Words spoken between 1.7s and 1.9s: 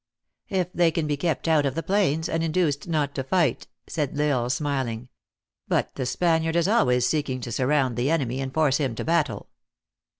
the